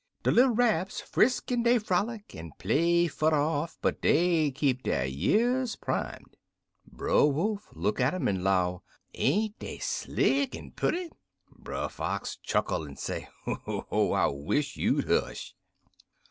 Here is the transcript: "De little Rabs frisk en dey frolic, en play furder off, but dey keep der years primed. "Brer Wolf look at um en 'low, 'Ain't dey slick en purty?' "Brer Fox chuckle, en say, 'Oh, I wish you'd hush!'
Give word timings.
"De 0.23 0.31
little 0.31 0.49
Rabs 0.55 0.99
frisk 0.99 1.51
en 1.51 1.61
dey 1.61 1.77
frolic, 1.77 2.33
en 2.33 2.51
play 2.57 3.05
furder 3.07 3.35
off, 3.35 3.77
but 3.83 4.01
dey 4.01 4.49
keep 4.49 4.81
der 4.81 5.03
years 5.05 5.75
primed. 5.75 6.37
"Brer 6.87 7.25
Wolf 7.27 7.67
look 7.73 8.01
at 8.01 8.15
um 8.15 8.27
en 8.27 8.43
'low, 8.43 8.81
'Ain't 9.13 9.59
dey 9.59 9.77
slick 9.77 10.55
en 10.55 10.71
purty?' 10.71 11.11
"Brer 11.55 11.87
Fox 11.87 12.35
chuckle, 12.37 12.83
en 12.87 12.95
say, 12.95 13.27
'Oh, 13.45 14.11
I 14.13 14.25
wish 14.25 14.75
you'd 14.75 15.07
hush!' 15.07 15.53